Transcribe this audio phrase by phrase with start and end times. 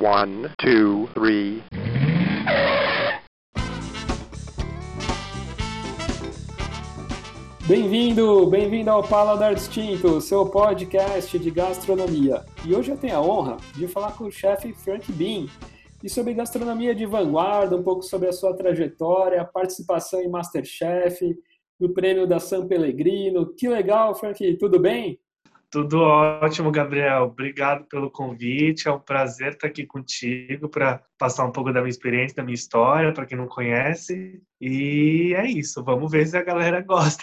[0.00, 1.62] One, two, three.
[7.68, 12.46] Bem-vindo, bem-vindo ao Paladar Distinto, seu podcast de gastronomia.
[12.64, 15.44] E hoje eu tenho a honra de falar com o chefe Frank Bean
[16.02, 21.36] e sobre gastronomia de vanguarda, um pouco sobre a sua trajetória, participação em Masterchef,
[21.78, 23.52] no prêmio da San Pellegrino.
[23.54, 25.19] Que legal, Frank, tudo bem?
[25.70, 27.24] Tudo ótimo, Gabriel.
[27.24, 28.88] Obrigado pelo convite.
[28.88, 32.56] É um prazer estar aqui contigo para passar um pouco da minha experiência, da minha
[32.56, 34.42] história, para quem não conhece.
[34.60, 35.84] E é isso.
[35.84, 37.22] Vamos ver se a galera gosta.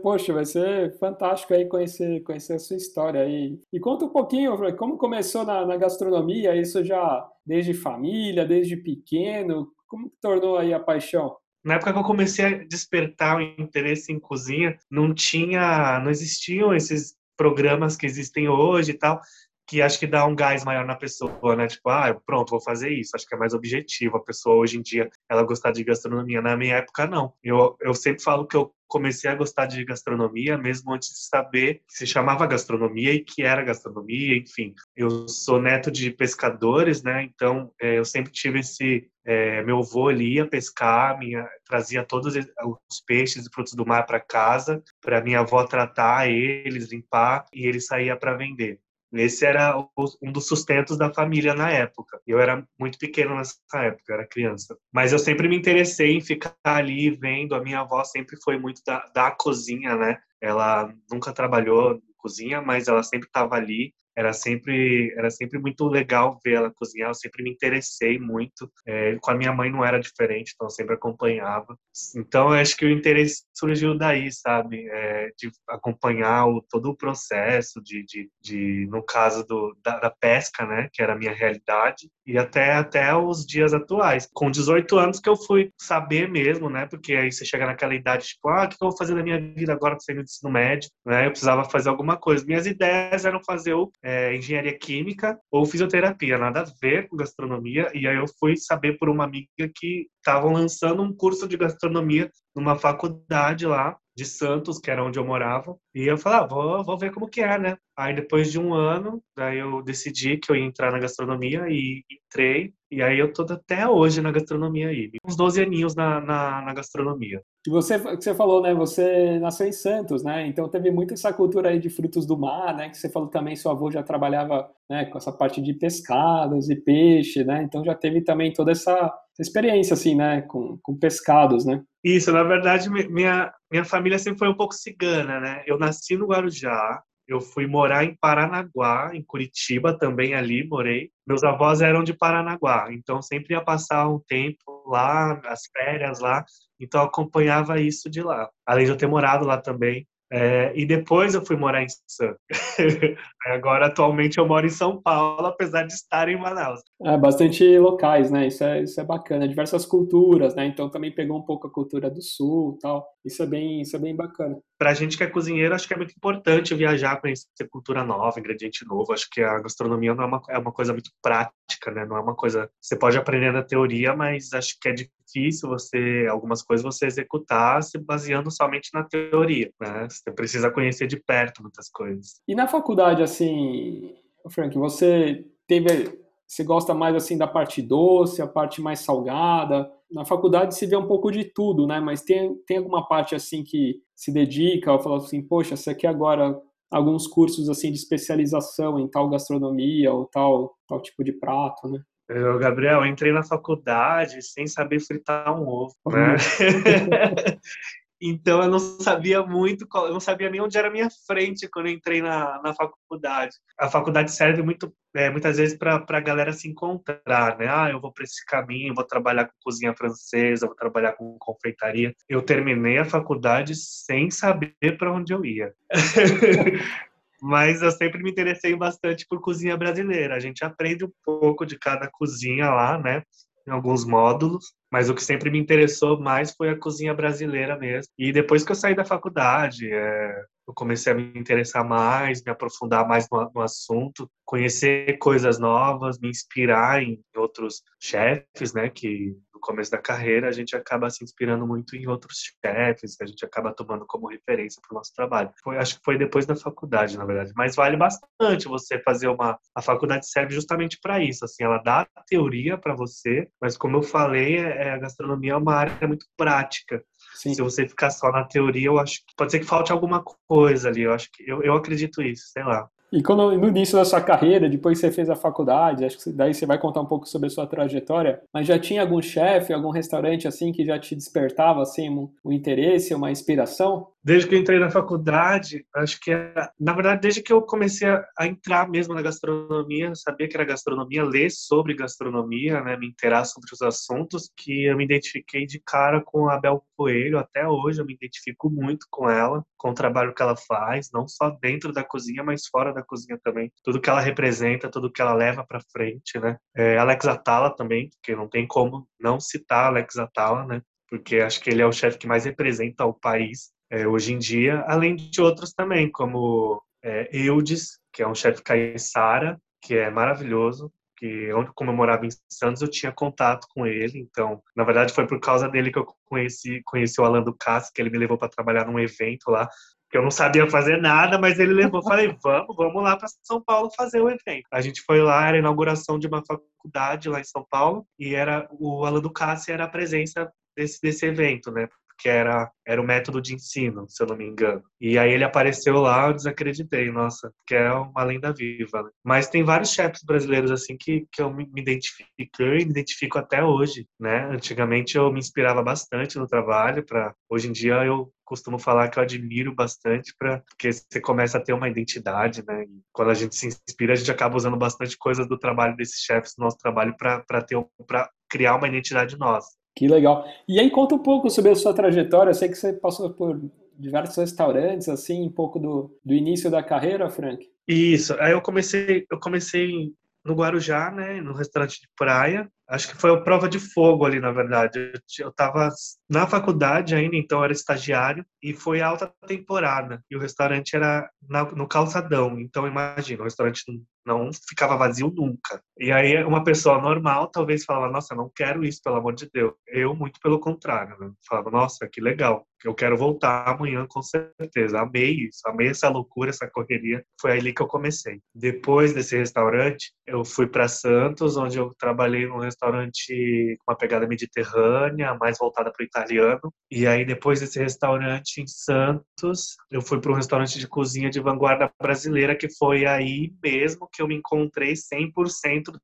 [0.00, 3.60] Poxa, vai ser fantástico aí conhecer, conhecer a sua história aí.
[3.70, 9.68] E conta um pouquinho, como começou na, na gastronomia, isso já desde família, desde pequeno,
[9.86, 11.36] como tornou aí a paixão?
[11.64, 16.72] Na época que eu comecei a despertar o interesse em cozinha, não tinha, não existiam
[16.72, 19.22] esses programas que existem hoje e tal,
[19.68, 21.66] que acho que dá um gás maior na pessoa, né?
[21.66, 23.10] Tipo, ah, pronto, vou fazer isso.
[23.14, 24.16] Acho que é mais objetivo.
[24.16, 26.40] A pessoa hoje em dia, ela gostar de gastronomia.
[26.40, 27.34] Na minha época, não.
[27.42, 31.82] Eu, eu sempre falo que eu comecei a gostar de gastronomia mesmo antes de saber
[31.86, 34.74] que se chamava gastronomia e que era gastronomia, enfim.
[34.96, 37.22] Eu sou neto de pescadores, né?
[37.22, 42.34] Então é, eu sempre tive esse é, meu avô ele ia pescar, minha, trazia todos
[42.34, 47.66] os peixes e frutos do mar para casa, para minha avó tratar eles, limpar e
[47.66, 48.80] ele saía para vender.
[49.12, 49.76] Esse era
[50.22, 52.20] um dos sustentos da família na época.
[52.26, 54.76] Eu era muito pequeno nessa época, era criança.
[54.92, 57.54] Mas eu sempre me interessei em ficar ali vendo.
[57.54, 60.18] A minha avó sempre foi muito da, da cozinha, né?
[60.40, 66.40] Ela nunca trabalhou cozinha, mas ela sempre estava ali era sempre era sempre muito legal
[66.44, 67.10] ver ela cozinhar.
[67.10, 68.68] Eu sempre me interessei muito.
[68.84, 71.78] É, com a minha mãe não era diferente, então eu sempre acompanhava.
[72.16, 76.96] Então eu acho que o interesse surgiu daí, sabe, é, de acompanhar o, todo o
[76.96, 81.32] processo de, de, de no caso do, da, da, pesca, né, que era a minha
[81.32, 84.28] realidade, e até até os dias atuais.
[84.34, 88.26] Com 18 anos que eu fui saber mesmo, né, porque aí você chega naquela idade
[88.26, 90.22] tipo, ah, o que eu vou fazer na minha vida agora que eu saí do
[90.22, 91.26] ensino médio, né?
[91.26, 92.44] Eu precisava fazer alguma coisa.
[92.44, 97.90] Minhas ideias eram fazer o é, engenharia química ou fisioterapia, nada a ver com gastronomia.
[97.92, 102.30] E aí eu fui saber por uma amiga que estavam lançando um curso de gastronomia
[102.56, 105.76] numa faculdade lá de Santos, que era onde eu morava.
[105.94, 107.76] E eu falei, ah, vou, vou ver como que é, né?
[107.94, 112.02] Aí depois de um ano, daí eu decidi que eu ia entrar na gastronomia e
[112.10, 112.72] entrei.
[112.90, 115.10] E aí eu tô até hoje na gastronomia aí.
[115.24, 117.42] Uns 12 aninhos na, na, na gastronomia.
[117.66, 118.72] E você, que você falou, né?
[118.74, 120.46] Você nasceu em Santos, né?
[120.46, 122.88] Então teve muito essa cultura aí de frutos do mar, né?
[122.88, 126.76] Que você falou também, seu avô já trabalhava né, com essa parte de pescados e
[126.76, 127.62] peixe, né?
[127.62, 130.42] Então já teve também toda essa, experiência, assim, né?
[130.42, 131.82] Com, com pescados, né?
[132.02, 135.62] Isso, na verdade, minha, minha família sempre foi um pouco cigana, né?
[135.66, 141.10] Eu nasci no Guarujá, eu fui morar em Paranaguá, em Curitiba também ali morei.
[141.26, 146.44] Meus avós eram de Paranaguá, então sempre ia passar um tempo lá, as férias lá,
[146.80, 148.48] então acompanhava isso de lá.
[148.66, 152.40] Além de eu ter morado lá também, é, e depois eu fui morar em Santos.
[153.46, 156.80] Agora, atualmente, eu moro em São Paulo, apesar de estar em Manaus.
[157.00, 158.48] É, bastante locais, né?
[158.48, 159.46] Isso é, isso é bacana.
[159.46, 160.66] Diversas culturas, né?
[160.66, 163.06] Então também pegou um pouco a cultura do sul tal.
[163.24, 164.58] Isso é bem, isso é bem bacana.
[164.76, 168.84] Pra gente que é cozinheiro, acho que é muito importante viajar, conhecer cultura nova, ingrediente
[168.84, 169.12] novo.
[169.12, 172.04] Acho que a gastronomia não é uma, é uma coisa muito prática, né?
[172.04, 172.68] Não é uma coisa...
[172.80, 176.26] Você pode aprender na teoria, mas acho que é difícil você...
[176.28, 180.08] Algumas coisas você executar se baseando somente na teoria, né?
[180.10, 182.40] Você precisa conhecer de perto muitas coisas.
[182.48, 184.16] E na faculdade, assim,
[184.50, 189.90] Frank, você teve, você gosta mais assim da parte doce, a parte mais salgada?
[190.10, 192.00] Na faculdade se vê um pouco de tudo, né?
[192.00, 196.08] Mas tem, tem alguma parte assim que se dedica ou fala assim, poxa, você quer
[196.08, 196.58] agora
[196.90, 202.00] alguns cursos assim de especialização em tal gastronomia ou tal tal tipo de prato, né?
[202.30, 206.36] Eu, Gabriel, entrei na faculdade sem saber fritar um ovo, né?
[208.20, 211.86] Então eu não sabia muito, eu não sabia nem onde era a minha frente quando
[211.86, 213.56] eu entrei na, na faculdade.
[213.78, 217.68] A faculdade serve muito, é, muitas vezes para a galera se encontrar, né?
[217.68, 222.14] Ah, eu vou para esse caminho, vou trabalhar com cozinha francesa, vou trabalhar com confeitaria.
[222.28, 225.72] Eu terminei a faculdade sem saber para onde eu ia.
[227.40, 230.34] Mas eu sempre me interessei bastante por cozinha brasileira.
[230.34, 233.22] A gente aprende um pouco de cada cozinha lá, né?
[233.68, 238.10] Em alguns módulos, mas o que sempre me interessou mais foi a cozinha brasileira mesmo.
[238.18, 242.50] E depois que eu saí da faculdade, é, eu comecei a me interessar mais, me
[242.50, 249.36] aprofundar mais no, no, assunto, conhecer coisas novas, me inspirar em outros chefes, né, que
[249.58, 253.26] no começo da carreira, a gente acaba se inspirando muito em outros chefes, que a
[253.26, 255.50] gente acaba tomando como referência para o nosso trabalho.
[255.62, 257.52] Foi, acho que foi depois da faculdade, na verdade.
[257.56, 259.58] Mas vale bastante você fazer uma.
[259.74, 261.44] A faculdade serve justamente para isso.
[261.44, 265.56] Assim, ela dá teoria para você, mas como eu falei, é, é, a gastronomia é
[265.56, 267.02] uma área muito prática.
[267.34, 267.54] Sim.
[267.54, 270.88] Se você ficar só na teoria, eu acho que pode ser que falte alguma coisa
[270.88, 271.02] ali.
[271.02, 272.88] Eu acho que eu, eu acredito isso, sei lá.
[273.10, 276.52] E quando no início da sua carreira, depois você fez a faculdade, acho que daí
[276.52, 279.90] você vai contar um pouco sobre a sua trajetória, mas já tinha algum chefe, algum
[279.90, 284.08] restaurante assim que já te despertava assim um, um interesse, uma inspiração?
[284.28, 288.06] Desde que eu entrei na faculdade, acho que é, na verdade desde que eu comecei
[288.06, 293.46] a, entrar mesmo na gastronomia, sabia que era gastronomia, ler sobre gastronomia, né, me interar
[293.46, 298.02] sobre os assuntos, que eu me identifiquei de cara com a Bel Coelho, até hoje
[298.02, 301.90] eu me identifico muito com ela, com o trabalho que ela faz, não só dentro
[301.90, 303.72] da cozinha, mas fora da cozinha também.
[303.82, 306.58] Tudo que ela representa, tudo que ela leva para frente, né?
[306.76, 310.82] É, Alex Atala também, que não tem como não citar Alex Atala, né?
[311.08, 314.38] Porque acho que ele é o chefe que mais representa o país é, hoje em
[314.38, 320.10] dia, além de outros também, como é, Eudes, que é um chefe caiçara, que é
[320.10, 324.84] maravilhoso, que onde como eu morava em Santos eu tinha contato com ele então na
[324.84, 328.18] verdade foi por causa dele que eu conheci conheci o Alan Ducasse que ele me
[328.18, 329.68] levou para trabalhar num evento lá
[330.10, 333.60] que eu não sabia fazer nada mas ele levou falei vamos vamos lá para São
[333.60, 334.68] Paulo fazer o evento.
[334.70, 338.34] A gente foi lá era a inauguração de uma faculdade lá em São Paulo e
[338.34, 341.88] era o Alan Ducasse era a presença desse desse evento né
[342.18, 344.82] que era, era o método de ensino, se eu não me engano.
[345.00, 349.04] E aí ele apareceu lá, eu desacreditei, nossa, que é uma lenda viva.
[349.04, 349.10] Né?
[349.24, 353.62] Mas tem vários chefes brasileiros assim que, que eu me identifico e me identifico até
[353.62, 354.48] hoje, né?
[354.50, 359.18] Antigamente eu me inspirava bastante no trabalho, para hoje em dia eu costumo falar que
[359.18, 362.84] eu admiro bastante para porque você começa a ter uma identidade, né?
[362.84, 366.20] E quando a gente se inspira, a gente acaba usando bastante coisas do trabalho desses
[366.20, 369.78] chefes no nosso trabalho para ter para criar uma identidade nossa.
[369.98, 370.46] Que legal.
[370.68, 372.50] E aí conta um pouco sobre a sua trajetória.
[372.50, 373.60] Eu sei que você passou por
[373.98, 377.68] diversos restaurantes, assim, um pouco do, do início da carreira, Frank.
[377.88, 378.36] Isso.
[378.38, 380.12] Aí eu comecei, eu comecei
[380.44, 382.70] no Guarujá, né, no restaurante de praia.
[382.88, 385.12] Acho que foi a prova de fogo ali, na verdade.
[385.40, 385.90] Eu estava
[386.30, 390.22] na faculdade ainda, então era estagiário, e foi alta temporada.
[390.30, 392.56] E o restaurante era na, no calçadão.
[392.60, 393.82] Então, imagina, o restaurante
[394.28, 395.82] não ficava vazio nunca.
[395.98, 399.72] E aí uma pessoa normal talvez falava, nossa, não quero isso, pelo amor de Deus.
[399.88, 401.32] Eu, muito pelo contrário, né?
[401.48, 405.00] falava, nossa, que legal, eu quero voltar amanhã com certeza.
[405.00, 407.24] Amei isso, amei essa loucura, essa correria.
[407.40, 408.40] Foi ali que eu comecei.
[408.54, 414.26] Depois desse restaurante, eu fui para Santos, onde eu trabalhei num restaurante com uma pegada
[414.28, 416.72] mediterrânea, mais voltada para o italiano.
[416.90, 421.40] E aí depois desse restaurante em Santos, eu fui para um restaurante de cozinha de
[421.40, 425.98] vanguarda brasileira, que foi aí mesmo que eu me encontrei 100%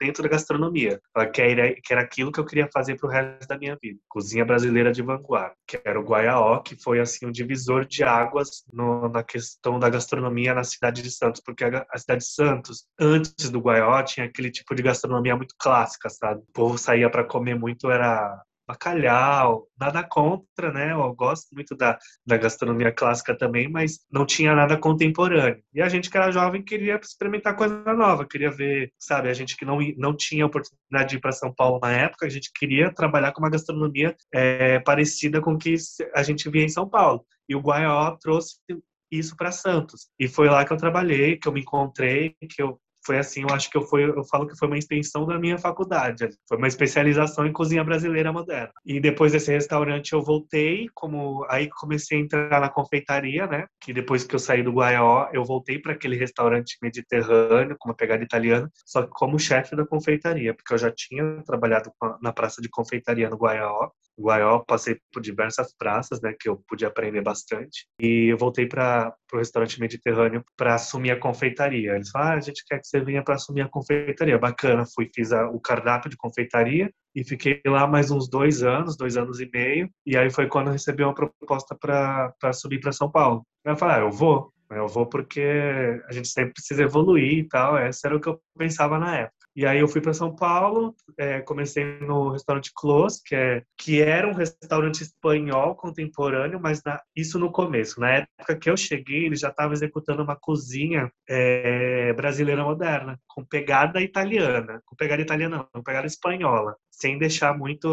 [0.00, 1.00] dentro da gastronomia.
[1.32, 3.98] Que era, que era aquilo que eu queria fazer para o resto da minha vida.
[4.08, 8.64] Cozinha brasileira de vanguarda, que era o Guaiaó, que foi assim um divisor de águas
[8.72, 12.86] no, na questão da gastronomia na cidade de Santos, porque a, a cidade de Santos,
[12.98, 16.40] antes do Guaiaó, tinha aquele tipo de gastronomia muito clássica, sabe?
[16.40, 20.92] O povo saía para comer muito, era bacalhau, nada contra, né?
[20.92, 25.62] Eu gosto muito da, da gastronomia clássica também, mas não tinha nada contemporâneo.
[25.74, 29.56] E a gente que era jovem queria experimentar coisa nova, queria ver, sabe, a gente
[29.56, 32.92] que não, não tinha oportunidade de ir para São Paulo na época, a gente queria
[32.92, 35.74] trabalhar com uma gastronomia é, parecida com o que
[36.14, 37.24] a gente via em São Paulo.
[37.48, 38.56] E o Guaió trouxe
[39.10, 40.08] isso para Santos.
[40.18, 43.54] E foi lá que eu trabalhei, que eu me encontrei, que eu foi assim, eu
[43.54, 46.28] acho que eu, foi, eu falo que foi uma extensão da minha faculdade.
[46.48, 48.72] Foi uma especialização em cozinha brasileira moderna.
[48.84, 53.66] E depois desse restaurante eu voltei, como aí comecei a entrar na confeitaria, né?
[53.80, 57.96] Que depois que eu saí do Guaió, eu voltei para aquele restaurante mediterrâneo com uma
[57.96, 61.90] pegada italiana, só que como chefe da confeitaria, porque eu já tinha trabalhado
[62.22, 63.90] na praça de confeitaria no Guaió.
[64.20, 67.86] Guaió, passei por diversas praças, né, que eu pude aprender bastante.
[68.00, 71.94] E eu voltei para o restaurante mediterrâneo para assumir a confeitaria.
[71.94, 74.38] Eles falaram, ah, a gente quer que você venha para assumir a confeitaria.
[74.38, 78.96] Bacana, fui, fiz a, o cardápio de confeitaria e fiquei lá mais uns dois anos,
[78.96, 79.90] dois anos e meio.
[80.06, 83.44] E aí foi quando eu recebi uma proposta para subir para São Paulo.
[83.64, 84.52] Eu falei, ah, eu vou.
[84.70, 85.42] Eu vou porque
[86.08, 87.76] a gente sempre precisa evoluir e tal.
[87.76, 89.39] Essa era o que eu pensava na época.
[89.54, 94.00] E aí eu fui para São Paulo, é, comecei no restaurante Close, que, é, que
[94.00, 98.00] era um restaurante espanhol contemporâneo, mas na, isso no começo.
[98.00, 103.44] Na época que eu cheguei, ele já estava executando uma cozinha é, brasileira moderna, com
[103.44, 104.80] pegada italiana.
[104.86, 106.76] Com pegada italiana não, com pegada espanhola.
[106.90, 107.88] Sem deixar muito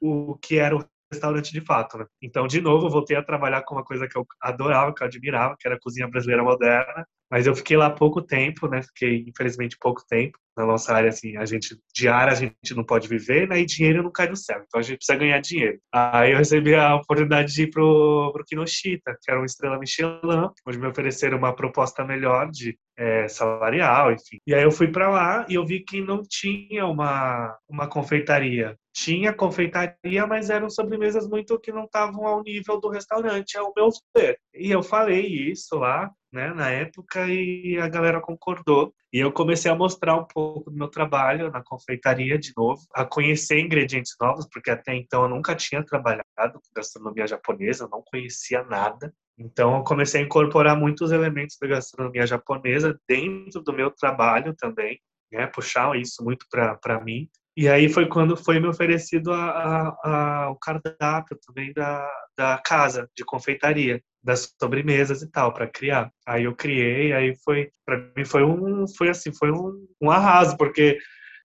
[0.00, 2.06] o, o que era o restaurante de fato, né?
[2.22, 5.06] Então, de novo, eu voltei a trabalhar com uma coisa que eu adorava, que eu
[5.06, 7.06] admirava, que era a cozinha brasileira moderna.
[7.30, 8.82] Mas eu fiquei lá pouco tempo, né?
[8.82, 10.38] Fiquei, infelizmente, pouco tempo.
[10.56, 13.60] Na nossa área, assim, a gente, de área a gente não pode viver, né?
[13.60, 14.62] E dinheiro não cai do céu.
[14.66, 15.78] Então a gente precisa ganhar dinheiro.
[15.92, 20.48] Aí eu recebi a oportunidade de ir pro, pro Kinoshita, que era uma estrela Michelin,
[20.66, 24.38] onde me ofereceram uma proposta melhor de é, salarial, enfim.
[24.46, 28.76] E aí eu fui para lá e eu vi que não tinha uma, uma confeitaria.
[29.00, 33.90] Tinha confeitaria, mas eram sobremesas muito que não estavam ao nível do restaurante, ao meu
[34.16, 34.40] ver.
[34.52, 38.92] E eu falei isso lá, né, na época, e a galera concordou.
[39.12, 43.04] E eu comecei a mostrar um pouco do meu trabalho na confeitaria de novo, a
[43.04, 46.24] conhecer ingredientes novos, porque até então eu nunca tinha trabalhado
[46.54, 49.14] com gastronomia japonesa, não conhecia nada.
[49.38, 55.00] Então eu comecei a incorporar muitos elementos da gastronomia japonesa dentro do meu trabalho também,
[55.30, 57.28] né, puxar isso muito para mim.
[57.58, 62.56] E aí foi quando foi me oferecido a, a, a, o cardápio também da, da
[62.64, 66.08] casa de confeitaria das sobremesas e tal para criar.
[66.24, 70.56] Aí eu criei, aí foi para mim foi um foi assim, foi um, um arraso,
[70.56, 70.98] porque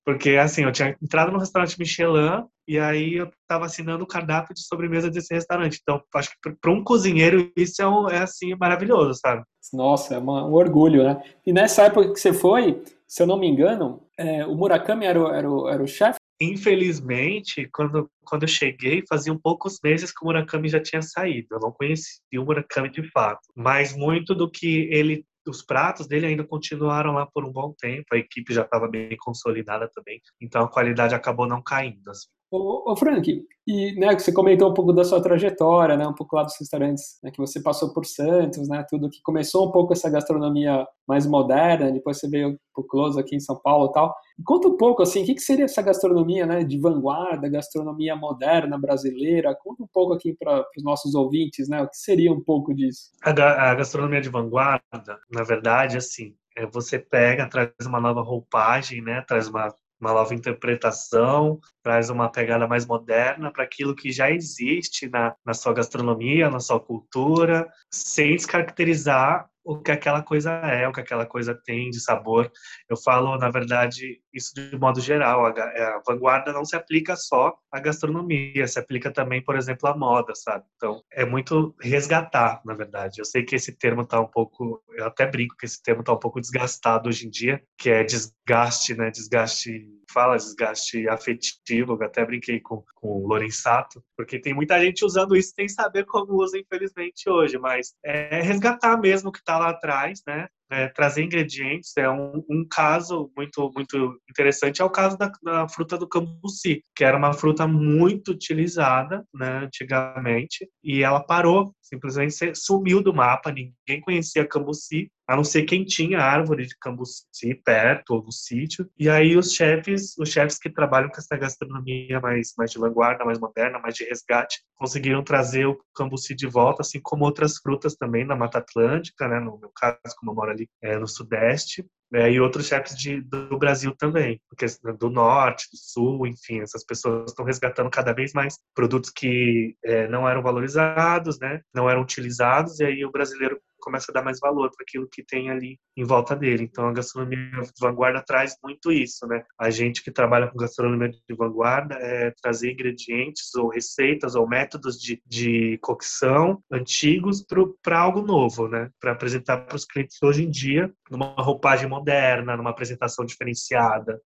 [0.05, 4.53] porque assim, eu tinha entrado no restaurante Michelin e aí eu estava assinando o cardápio
[4.53, 5.79] de sobremesa desse restaurante.
[5.81, 9.43] Então, acho que para um cozinheiro isso é, um, é assim maravilhoso, sabe?
[9.73, 11.23] Nossa, é uma, um orgulho, né?
[11.43, 15.21] E nessa época que você foi, se eu não me engano, é, o Murakami era
[15.21, 20.23] o, era o, era o chefe Infelizmente, quando, quando eu cheguei, faziam poucos meses que
[20.23, 21.49] o Murakami já tinha saído.
[21.51, 23.41] Eu não conhecia o Murakami de fato.
[23.55, 28.05] Mas muito do que ele os pratos dele ainda continuaram lá por um bom tempo,
[28.13, 32.09] a equipe já estava bem consolidada também, então a qualidade acabou não caindo.
[32.09, 32.27] Assim.
[32.55, 36.35] Ô, ô, Frank, e né, você comentou um pouco da sua trajetória, né, um pouco
[36.35, 39.91] lá dos restaurantes né, que você passou por Santos, né, tudo que começou um pouco
[39.91, 44.15] essa gastronomia mais moderna, depois você veio pro Close aqui em São Paulo e tal.
[44.45, 48.77] Conta um pouco, assim, o que, que seria essa gastronomia né, de vanguarda, gastronomia moderna
[48.77, 49.57] brasileira?
[49.59, 53.09] Conta um pouco aqui para os nossos ouvintes, né, o que seria um pouco disso?
[53.23, 59.01] A, a gastronomia de vanguarda, na verdade, assim, é você pega, traz uma nova roupagem,
[59.01, 64.29] né, traz uma uma nova interpretação, traz uma pegada mais moderna para aquilo que já
[64.29, 70.87] existe na, na sua gastronomia, na sua cultura, sem descaracterizar o que aquela coisa é,
[70.87, 72.51] o que aquela coisa tem de sabor.
[72.89, 75.45] Eu falo, na verdade, isso de modo geral.
[75.45, 79.97] A, a, vanguarda não se aplica só à gastronomia, se aplica também, por exemplo, à
[79.97, 80.65] moda, sabe?
[80.75, 83.19] Então, é muito resgatar, na verdade.
[83.19, 86.13] Eu sei que esse termo está um pouco, eu até brinco que esse termo está
[86.13, 89.09] um pouco desgastado hoje em dia, que é desgaste, né?
[89.09, 95.03] Desgaste fala desgaste afetivo, eu até brinquei com, com o Lorenzato, porque tem muita gente
[95.03, 99.57] usando isso sem saber como usa, infelizmente, hoje, mas é resgatar mesmo o que está
[99.57, 100.47] lá atrás, né?
[100.73, 101.95] É, trazer ingredientes.
[101.97, 106.83] É um, um, caso muito muito interessante é o caso da, da, fruta do cambuci,
[106.95, 113.51] que era uma fruta muito utilizada, né, antigamente, e ela parou, simplesmente sumiu do mapa.
[113.51, 118.89] Ninguém conhecia cambuci, a não ser quem tinha árvore de cambuci perto ou no sítio.
[118.97, 123.23] E aí os chefes, os chefes que trabalham com essa gastronomia mais mais de vanguarda,
[123.23, 127.95] mais moderna, mais de resgate, conseguiram trazer o cambuci de volta, assim como outras frutas
[127.95, 131.85] também na Mata Atlântica, né, no meu caso, como eu moro ali é, no Sudeste,
[132.13, 134.67] é, e outros chefes de, do Brasil também, porque
[134.99, 140.07] do Norte, do Sul, enfim, essas pessoas estão resgatando cada vez mais produtos que é,
[140.07, 144.39] não eram valorizados, né, não eram utilizados, e aí o brasileiro começa a dar mais
[144.39, 146.63] valor para aquilo que tem ali em volta dele.
[146.63, 149.43] Então a gastronomia de vanguarda traz muito isso, né?
[149.59, 154.97] A gente que trabalha com gastronomia de vanguarda é trazer ingredientes ou receitas ou métodos
[154.97, 157.45] de, de cocção antigos
[157.81, 158.89] para algo novo, né?
[158.99, 164.19] Para apresentar para os clientes hoje em dia numa roupagem moderna, numa apresentação diferenciada.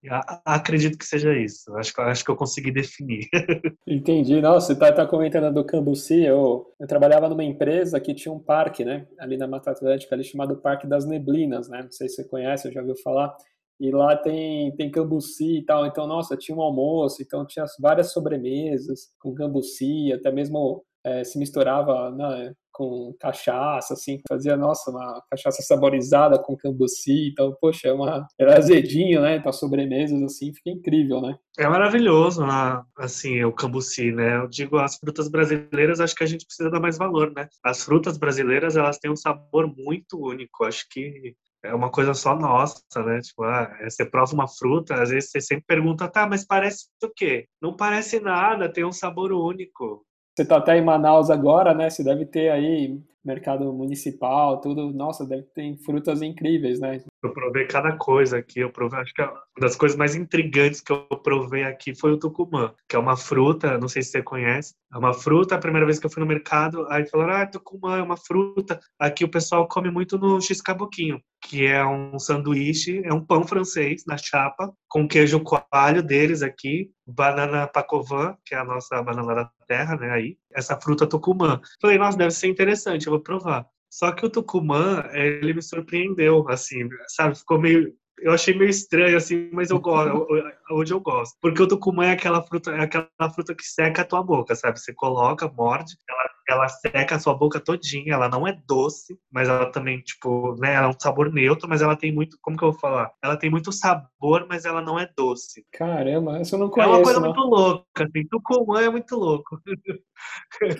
[0.44, 1.74] acredito que seja isso.
[1.76, 3.28] Acho que acho que eu consegui definir.
[3.86, 4.40] Entendi.
[4.40, 6.22] Nossa, você está tá comentando do Cambuci.
[6.22, 9.06] Eu, eu trabalhava numa empresa que tinha um parque, né?
[9.18, 11.82] Ali na na Mata Atlântica ali chamado Parque das Neblinas, né?
[11.82, 13.34] Não sei se você conhece, já ouviu falar.
[13.78, 15.86] E lá tem, tem cambuci e tal.
[15.86, 21.38] Então, nossa, tinha um almoço, então tinha várias sobremesas com cambuci, até mesmo é, se
[21.38, 27.92] misturava né, com cachaça, assim, fazia, nossa, uma cachaça saborizada com cambuci, então, poxa, é
[27.92, 31.38] uma, era azedinho, né, então sobremesas, assim, fica incrível, né?
[31.58, 32.82] É maravilhoso, né?
[32.98, 36.80] assim, o cambuci, né, eu digo, as frutas brasileiras, acho que a gente precisa dar
[36.80, 37.48] mais valor, né?
[37.64, 42.36] As frutas brasileiras, elas têm um sabor muito único, acho que é uma coisa só
[42.36, 43.20] nossa, né?
[43.20, 47.08] Tipo, ah, você prova uma fruta, às vezes você sempre pergunta, tá, mas parece o
[47.08, 47.46] quê?
[47.60, 50.04] Não parece nada, tem um sabor único.
[50.36, 51.88] Você está até em Manaus agora, né?
[51.88, 54.92] Você deve ter aí mercado municipal, tudo.
[54.92, 57.02] Nossa, deve ter frutas incríveis, né?
[57.26, 58.60] Eu provei cada coisa aqui.
[58.60, 62.18] Eu provei, acho que uma das coisas mais intrigantes que eu provei aqui foi o
[62.18, 64.74] tucumã, que é uma fruta, não sei se você conhece.
[64.92, 67.98] É uma fruta, a primeira vez que eu fui no mercado, aí falaram, ah, tucumã
[67.98, 68.78] é uma fruta.
[68.98, 74.04] Aqui o pessoal come muito no x-caboquinho, que é um sanduíche, é um pão francês
[74.06, 79.50] na chapa, com queijo coalho deles aqui, banana pacovan, que é a nossa banana da
[79.66, 80.38] terra, né, aí.
[80.54, 81.60] Essa fruta tucumã.
[81.80, 83.66] Falei, nossa, deve ser interessante, eu vou provar.
[83.96, 87.38] Só que o Tucumã, ele me surpreendeu, assim, sabe?
[87.38, 90.26] Ficou meio eu achei meio estranho, assim, mas eu gosto,
[90.70, 91.36] hoje eu gosto.
[91.40, 94.80] Porque o tucumã é aquela fruta, é aquela fruta que seca a tua boca, sabe?
[94.80, 99.48] Você coloca, morde, ela, ela seca a sua boca todinha, ela não é doce, mas
[99.48, 102.64] ela também, tipo, né, ela é um sabor neutro, mas ela tem muito, como que
[102.64, 103.12] eu vou falar?
[103.22, 105.64] Ela tem muito sabor, mas ela não é doce.
[105.72, 106.92] Caramba, isso eu não conheço.
[106.92, 107.28] É uma coisa não.
[107.28, 109.60] muito louca, assim, tucumã é muito louco.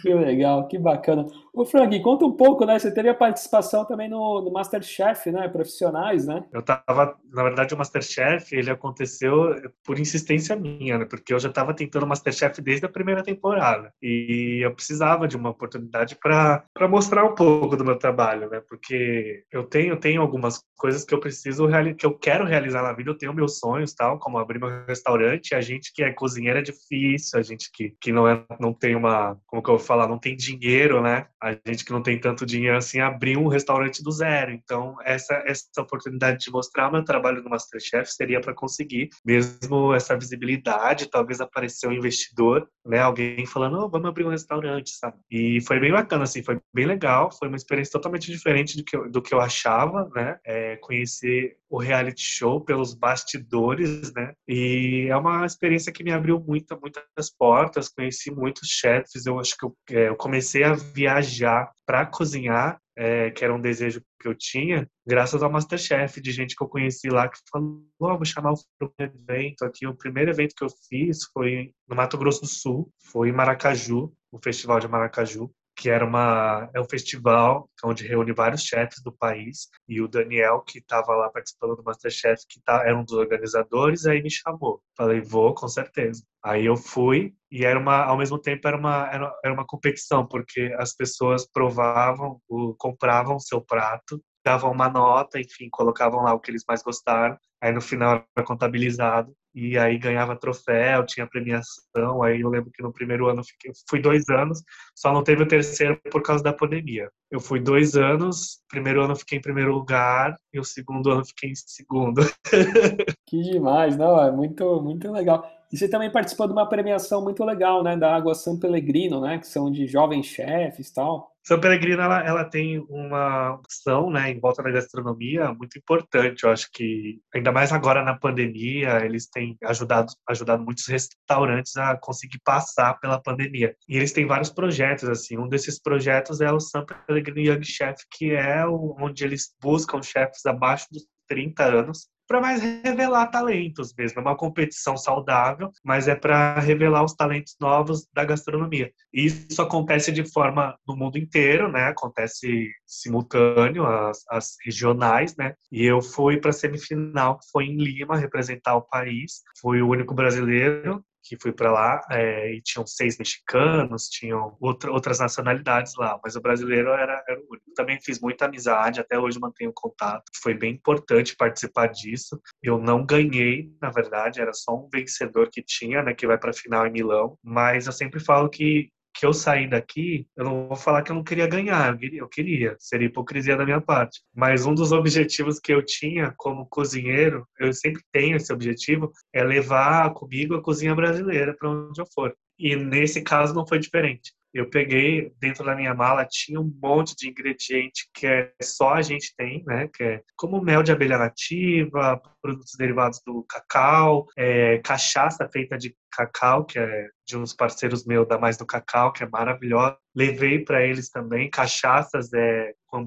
[0.01, 1.27] Que legal, que bacana.
[1.53, 2.79] Ô Frank, conta um pouco, né?
[2.79, 5.49] Você teve a participação também no, no Masterchef, né?
[5.49, 6.45] Profissionais, né?
[6.53, 9.55] Eu tava, na verdade, o Masterchef, ele aconteceu
[9.85, 11.05] por insistência minha, né?
[11.05, 13.93] Porque eu já tava tentando Masterchef desde a primeira temporada.
[14.03, 18.63] E eu precisava de uma oportunidade para mostrar um pouco do meu trabalho, né?
[18.69, 21.67] Porque eu tenho, tenho algumas coisas que eu preciso,
[21.99, 23.11] que eu quero realizar na vida.
[23.11, 25.55] Eu tenho meus sonhos, tal, como abrir meu restaurante.
[25.55, 28.95] A gente que é cozinheira é difícil, a gente que, que não, é, não tem
[28.95, 31.27] uma como que eu vou falar, não tem dinheiro, né?
[31.43, 34.53] A gente que não tem tanto dinheiro assim, abrir um restaurante do zero.
[34.53, 40.17] Então, essa, essa oportunidade de mostrar meu trabalho no Masterchef seria para conseguir mesmo essa
[40.17, 43.01] visibilidade, talvez aparecer um investidor, né?
[43.01, 45.17] Alguém falando, oh, vamos abrir um restaurante, sabe?
[45.31, 48.97] E foi bem bacana, assim, foi bem legal, foi uma experiência totalmente diferente do que
[48.97, 50.39] eu, do que eu achava, né?
[50.45, 54.33] É, conhecer o reality show pelos bastidores, né?
[54.49, 59.57] E é uma experiência que me abriu muita, muitas portas, conheci muitos chefs, eu acho
[59.57, 64.27] que eu, é, eu comecei a viajar para cozinhar, é, que era um desejo que
[64.27, 68.25] eu tinha, graças ao Masterchef, de gente que eu conheci lá que falou: oh, vou
[68.25, 68.59] chamar o
[68.99, 69.87] evento aqui.
[69.87, 74.13] O primeiro evento que eu fiz foi no Mato Grosso do Sul, foi em Maracaju,
[74.33, 79.13] o Festival de Maracaju que era uma é um festival onde reúne vários chefes do
[79.13, 83.13] país e o Daniel que estava lá participando do MasterChef que tá, era um dos
[83.13, 84.83] organizadores aí me chamou.
[84.97, 86.25] Falei vou com certeza.
[86.43, 90.27] Aí eu fui e era uma ao mesmo tempo era uma era, era uma competição
[90.27, 96.41] porque as pessoas provavam o, compravam seu prato davam uma nota enfim colocavam lá o
[96.41, 102.23] que eles mais gostaram aí no final era contabilizado e aí ganhava troféu, tinha premiação.
[102.23, 104.63] Aí eu lembro que no primeiro ano fiquei, fui dois anos,
[104.95, 107.09] só não teve o terceiro por causa da pandemia.
[107.31, 111.51] Eu fui dois anos, primeiro ano fiquei em primeiro lugar e o segundo ano fiquei
[111.51, 112.21] em segundo.
[113.29, 114.23] Que demais, não?
[114.23, 115.45] É muito, muito legal.
[115.77, 119.37] E você também participou de uma premiação muito legal, né, da Água São Pellegrino, né,
[119.39, 121.31] que são de jovens chefes, tal.
[121.43, 126.45] São Pellegrino ela, ela tem uma opção, né, em volta da gastronomia muito importante.
[126.45, 131.95] Eu acho que ainda mais agora na pandemia, eles têm ajudado ajudado muitos restaurantes a
[131.95, 133.77] conseguir passar pela pandemia.
[133.87, 135.37] E eles têm vários projetos assim.
[135.37, 140.01] Um desses projetos é o São Pellegrino Young Chef, que é o, onde eles buscam
[140.01, 144.21] chefes abaixo dos 30 anos para mais revelar talentos mesmo.
[144.21, 148.91] É uma competição saudável, mas é para revelar os talentos novos da gastronomia.
[149.13, 151.89] E isso acontece de forma no mundo inteiro, né?
[151.89, 155.55] Acontece simultâneo, as, as regionais, né?
[155.71, 159.43] E eu fui para a semifinal, que foi em Lima, representar o país.
[159.61, 164.91] Fui o único brasileiro que fui para lá é, e tinham seis mexicanos, tinham outra,
[164.91, 167.73] outras nacionalidades lá, mas o brasileiro era, era o único.
[167.75, 170.25] Também fiz muita amizade, até hoje mantenho contato.
[170.43, 172.41] Foi bem importante participar disso.
[172.63, 176.51] Eu não ganhei, na verdade, era só um vencedor que tinha, né, que vai para
[176.51, 177.39] a final em Milão.
[177.43, 181.17] Mas eu sempre falo que que eu saí daqui, eu não vou falar que eu
[181.17, 184.21] não queria ganhar, eu queria, eu queria, seria hipocrisia da minha parte.
[184.35, 189.43] Mas um dos objetivos que eu tinha como cozinheiro, eu sempre tenho esse objetivo, é
[189.43, 192.35] levar comigo a cozinha brasileira para onde eu for.
[192.59, 194.33] E nesse caso não foi diferente.
[194.57, 199.03] Eu peguei dentro da minha mala tinha um monte de ingrediente que é só a
[199.03, 199.89] gente tem, né?
[199.95, 205.95] Que é como mel de abelha nativa, produtos derivados do cacau, é, cachaça feita de
[206.11, 209.99] cacau, que é de uns parceiros meus da Mais do Cacau, que é maravilhosa.
[210.15, 213.05] Levei para eles também cachaças é, com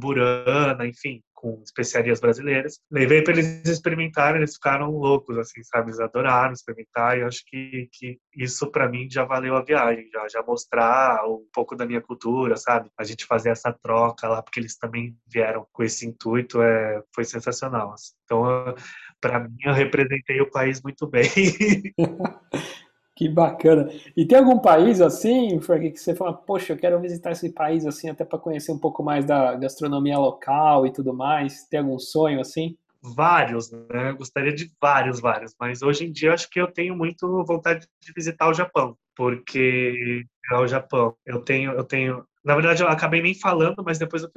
[0.86, 2.82] enfim, com especiarias brasileiras.
[2.92, 5.88] Levei para eles experimentarem, eles ficaram loucos, assim, sabe?
[5.88, 10.10] Eles adoraram experimentar e eu acho que, que isso para mim já valeu a viagem,
[10.12, 12.90] já, já mostrar um pouco da minha cultura, sabe?
[12.98, 17.24] A gente fazer essa troca lá, porque eles também vieram com esse intuito, é, foi
[17.24, 17.94] sensacional.
[17.94, 18.12] Assim.
[18.26, 18.76] Então,
[19.22, 21.30] para mim, eu representei o país muito bem.
[23.20, 23.92] Que bacana.
[24.16, 27.86] E tem algum país assim, Frank, que você fala, poxa, eu quero visitar esse país
[27.86, 31.66] assim, até para conhecer um pouco mais da gastronomia local e tudo mais?
[31.66, 32.78] Tem algum sonho assim?
[33.02, 34.12] vários, né?
[34.12, 37.44] Eu gostaria de vários, vários, mas hoje em dia eu acho que eu tenho muito
[37.44, 41.14] vontade de visitar o Japão, porque é o Japão.
[41.26, 42.26] Eu tenho, eu tenho.
[42.44, 44.32] Na verdade, eu acabei nem falando, mas depois do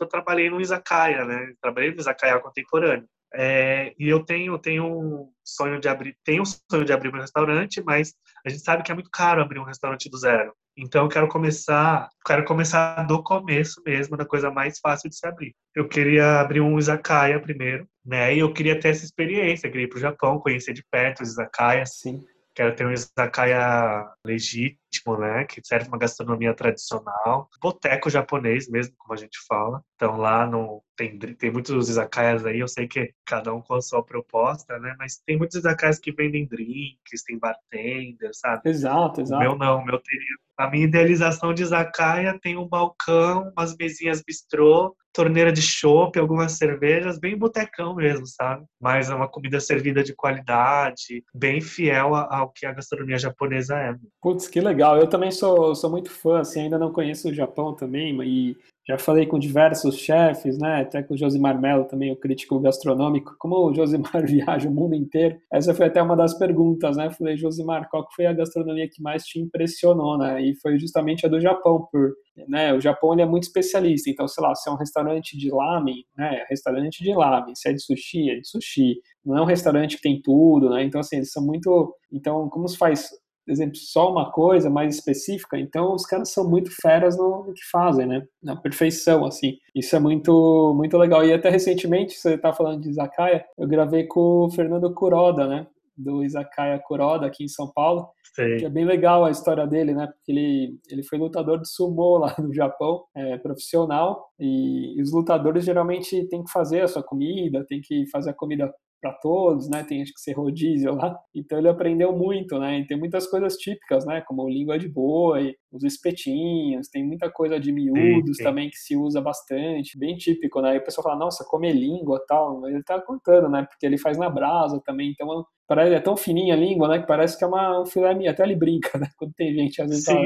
[0.00, 1.54] eu trabalhei no izakaya, né?
[1.60, 3.08] trabalhei no izakaya contemporâneo.
[3.34, 7.20] É, e eu tenho, tenho um sonho de abrir, tenho um sonho de abrir um
[7.20, 8.14] restaurante, mas
[8.44, 10.52] a gente sabe que é muito caro abrir um restaurante do zero.
[10.76, 15.26] Então eu quero começar, quero começar do começo mesmo, da coisa mais fácil de se
[15.26, 15.54] abrir.
[15.74, 18.34] Eu queria abrir um izakaya primeiro, né?
[18.34, 21.30] E eu queria ter essa experiência, queria ir para o Japão, conhecer de perto os
[21.30, 21.98] izakayas.
[21.98, 22.20] Sim.
[22.54, 24.78] Quero ter um izakaya legítimo,
[25.18, 25.44] né?
[25.44, 27.48] Que serve uma gastronomia tradicional.
[27.60, 29.82] Boteco japonês mesmo, como a gente fala.
[29.96, 33.82] Então lá no, tem, tem muitos izakayas aí, eu sei que cada um com a
[33.82, 34.94] sua proposta, né?
[34.98, 38.68] Mas tem muitos izakayas que vendem drinks, tem bartender, sabe?
[38.68, 39.42] Exato, exato.
[39.42, 43.76] O meu não, o meu teria a minha idealização de izakaya tem um balcão, umas
[43.76, 48.64] mesinhas bistrô, torneira de chopp, algumas cervejas, bem botecão mesmo, sabe?
[48.80, 53.94] Mas é uma comida servida de qualidade, bem fiel ao que a gastronomia japonesa é.
[54.20, 54.77] Putz, que legal.
[54.78, 58.56] Eu também sou, sou muito fã, assim, ainda não conheço o Japão também, e
[58.88, 60.80] já falei com diversos chefes, né?
[60.80, 63.36] Até com o Josimar Mello também, o crítico gastronômico.
[63.38, 67.10] Como o Josimar viaja o mundo inteiro, essa foi até uma das perguntas, né?
[67.10, 70.40] Falei, Josimar, qual foi a gastronomia que mais te impressionou, né?
[70.42, 72.14] E foi justamente a do Japão, por,
[72.48, 72.72] né?
[72.72, 76.04] O Japão ele é muito especialista, então, sei lá, se é um restaurante de lamen,
[76.16, 76.46] né?
[76.48, 79.02] Restaurante de lamen, se é de sushi, é de sushi.
[79.22, 80.82] Não é um restaurante que tem tudo, né?
[80.82, 81.94] Então, assim, eles são muito...
[82.10, 83.10] Então, como se faz
[83.52, 87.64] exemplo, só uma coisa mais específica, então os caras são muito feras no, no, que
[87.70, 88.22] fazem, né?
[88.42, 89.56] Na perfeição, assim.
[89.74, 91.24] Isso é muito, muito legal.
[91.24, 95.66] E até recentemente, você tá falando de Izakaya, eu gravei com o Fernando Kuroda, né?
[95.96, 98.08] Do Izakaya Kuroda, aqui em São Paulo.
[98.34, 98.56] Sim.
[98.58, 100.06] Que é bem legal a história dele, né?
[100.06, 105.12] Porque ele, ele foi lutador de sumô lá no Japão, é, profissional, e, e os
[105.12, 109.68] lutadores geralmente têm que fazer a sua comida, tem que fazer a comida para todos,
[109.68, 109.84] né?
[109.84, 111.16] Tem acho que ser rodízio lá.
[111.34, 112.80] Então ele aprendeu muito, né?
[112.80, 114.20] E tem muitas coisas típicas, né?
[114.26, 118.44] Como língua de boi, os espetinhos, tem muita coisa de miúdos sim, sim.
[118.44, 120.74] também que se usa bastante, bem típico, né?
[120.74, 123.66] E o pessoal fala, nossa, comer língua tal, mas ele tá contando, né?
[123.68, 126.98] Porque ele faz na brasa também, então para ele é tão fininha a língua, né?
[126.98, 129.06] Que parece que é uma, um filé mignon, até ele brinca, né?
[129.18, 130.16] Quando tem gente, às vezes tá,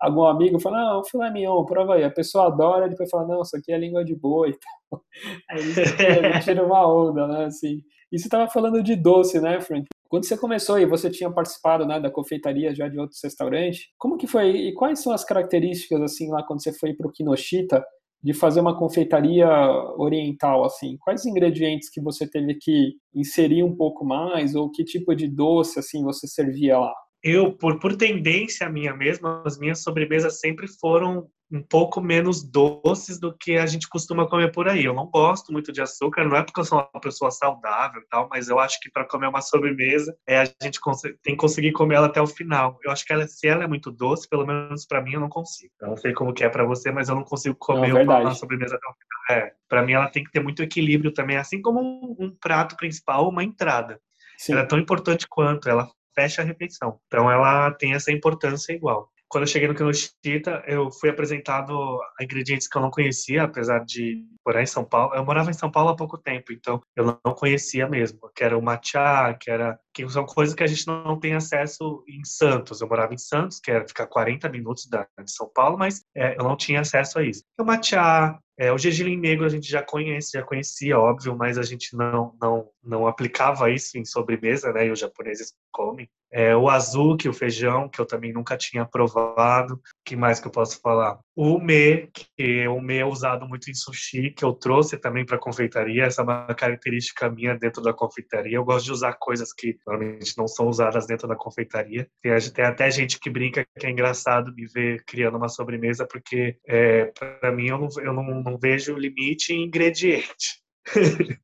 [0.00, 2.04] algum amigo fala, ah, um filé mignon, prova aí.
[2.04, 4.54] A pessoa adora, depois fala, não, isso aqui é língua de boi.
[5.50, 7.44] Aí ele tira uma onda, né?
[7.44, 7.82] Assim.
[8.12, 9.86] E você estava falando de doce, né, Frank?
[10.08, 14.16] Quando você começou e você tinha participado né, da confeitaria já de outros restaurantes, como
[14.16, 14.50] que foi?
[14.50, 17.84] E quais são as características, assim, lá quando você foi para o Kinoshita,
[18.22, 19.48] de fazer uma confeitaria
[19.96, 20.96] oriental, assim?
[20.98, 24.54] Quais ingredientes que você teve que inserir um pouco mais?
[24.54, 26.94] Ou que tipo de doce, assim, você servia lá?
[27.22, 33.20] Eu, por, por tendência minha mesmo, as minhas sobremesas sempre foram um pouco menos doces
[33.20, 34.84] do que a gente costuma comer por aí.
[34.84, 38.06] Eu não gosto muito de açúcar, não é porque eu sou uma pessoa saudável e
[38.06, 40.80] tal, mas eu acho que para comer uma sobremesa, é, a gente
[41.22, 42.78] tem que conseguir comer ela até o final.
[42.84, 45.28] Eu acho que ela, se ela é muito doce, pelo menos para mim eu não
[45.28, 45.72] consigo.
[45.80, 48.34] Eu não sei como que é para você, mas eu não consigo comer não, uma
[48.34, 49.44] sobremesa até o final.
[49.44, 52.76] É, para mim ela tem que ter muito equilíbrio também, assim como um, um prato
[52.76, 54.00] principal uma entrada.
[54.36, 54.52] Sim.
[54.52, 56.98] Ela é tão importante quanto, ela fecha a refeição.
[57.06, 61.72] Então ela tem essa importância igual quando eu cheguei no Kinoshita, eu fui apresentado
[62.18, 65.14] a ingredientes que eu não conhecia, apesar de morar em São Paulo.
[65.14, 68.20] Eu morava em São Paulo há pouco tempo, então eu não conhecia mesmo.
[68.34, 72.04] Que era o matcha, que era que são coisas que a gente não tem acesso
[72.06, 72.80] em Santos.
[72.80, 76.36] Eu morava em Santos, que era ficar 40 minutos da, de São Paulo, mas é,
[76.38, 77.42] eu não tinha acesso a isso.
[77.58, 81.62] O matcha, é, o gergelim negro a gente já conhece, já conhecia, óbvio, mas a
[81.62, 84.86] gente não, não, não aplicava isso em sobremesa, né?
[84.86, 86.08] E os japoneses comem.
[86.32, 89.80] É, o azuki, o feijão, que eu também nunca tinha provado.
[90.04, 91.18] que mais que eu posso falar?
[91.34, 95.38] O me, que o me é usado muito em sushi, que eu trouxe também para
[95.38, 96.04] confeitaria.
[96.04, 98.56] Essa é uma característica minha dentro da confeitaria.
[98.56, 102.08] Eu gosto de usar coisas que normalmente não são usadas dentro da confeitaria.
[102.22, 106.56] Tem, tem até gente que brinca que é engraçado me ver criando uma sobremesa, porque
[106.66, 107.06] é,
[107.40, 110.65] para mim eu, não, eu não, não vejo limite em ingrediente.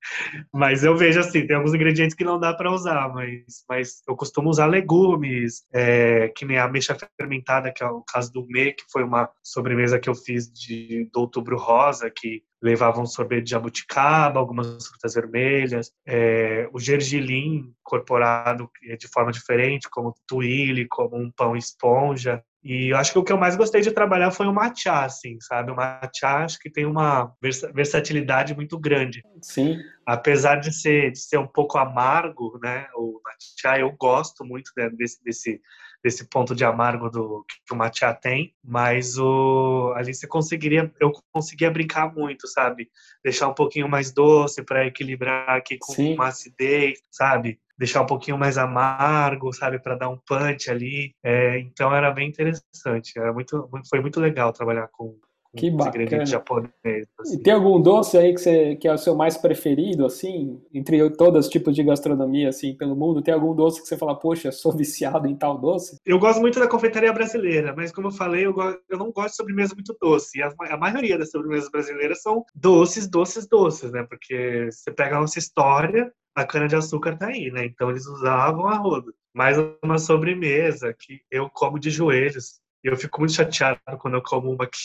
[0.53, 4.17] mas eu vejo assim, tem alguns ingredientes que não dá para usar, mas, mas eu
[4.17, 8.73] costumo usar legumes, é, que nem a ameixa fermentada, que é o caso do me,
[8.73, 13.51] que foi uma sobremesa que eu fiz de, outubro rosa, que levava um sorvete de
[13.51, 21.31] jabuticaba, algumas frutas vermelhas, é, o gergelim incorporado de forma diferente, como tuile, como um
[21.31, 24.53] pão esponja, E eu acho que o que eu mais gostei de trabalhar foi o
[24.53, 25.73] matcha, assim, sabe?
[25.73, 27.33] O matcha acho que tem uma
[27.75, 29.21] versatilidade muito grande.
[29.43, 29.79] Sim.
[30.07, 32.87] Apesar de ser, de ser um pouco amargo, né?
[32.95, 35.61] O matcha eu gosto muito desse, desse
[36.03, 41.13] desse ponto de amargo do que o matcha tem, mas o ali você conseguiria, eu
[41.33, 42.91] conseguia brincar muito, sabe?
[43.23, 46.15] Deixar um pouquinho mais doce para equilibrar aqui com Sim.
[46.15, 47.61] uma acidez, sabe?
[47.79, 51.15] Deixar um pouquinho mais amargo, sabe, para dar um punch ali.
[51.23, 55.19] É, então era bem interessante, era muito, foi muito legal trabalhar com
[55.57, 56.25] que bacana.
[56.25, 57.07] japonês.
[57.19, 57.35] Assim.
[57.35, 61.11] E tem algum doce aí que, você, que é o seu mais preferido, assim, entre
[61.11, 63.23] todos os tipos de gastronomia, assim, pelo mundo?
[63.23, 65.99] Tem algum doce que você fala, poxa, sou viciado em tal doce?
[66.07, 69.31] Eu gosto muito da confeitaria brasileira, mas como eu falei, eu, gosto, eu não gosto
[69.31, 70.43] de sobremesa muito doce.
[70.43, 74.05] A, a, maioria das sobremesas brasileiras são doces, doces, doces, né?
[74.09, 77.67] Porque você pega a nossa história, a cana-de-açúcar tá aí, né?
[77.67, 79.13] Então eles usavam a roda.
[79.35, 84.51] Mais uma sobremesa que eu como de joelhos eu fico muito chateado quando eu como
[84.51, 84.79] uma que,